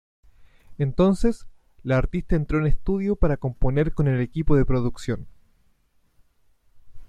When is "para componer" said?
3.15-3.93